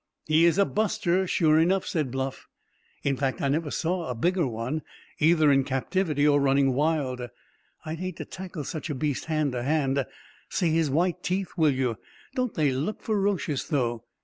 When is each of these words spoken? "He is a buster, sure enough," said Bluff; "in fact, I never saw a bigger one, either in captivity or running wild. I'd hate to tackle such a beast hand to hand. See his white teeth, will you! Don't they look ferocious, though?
"He 0.25 0.45
is 0.45 0.57
a 0.57 0.65
buster, 0.65 1.27
sure 1.27 1.59
enough," 1.59 1.85
said 1.85 2.09
Bluff; 2.09 2.47
"in 3.03 3.15
fact, 3.17 3.39
I 3.39 3.49
never 3.49 3.69
saw 3.69 4.09
a 4.09 4.15
bigger 4.15 4.47
one, 4.47 4.81
either 5.19 5.51
in 5.51 5.63
captivity 5.63 6.27
or 6.27 6.41
running 6.41 6.73
wild. 6.73 7.27
I'd 7.85 7.99
hate 7.99 8.15
to 8.17 8.25
tackle 8.25 8.63
such 8.63 8.89
a 8.89 8.95
beast 8.95 9.25
hand 9.25 9.51
to 9.51 9.61
hand. 9.61 10.03
See 10.49 10.71
his 10.71 10.89
white 10.89 11.21
teeth, 11.21 11.51
will 11.55 11.69
you! 11.75 11.97
Don't 12.33 12.55
they 12.55 12.71
look 12.71 13.03
ferocious, 13.03 13.65
though? 13.65 14.05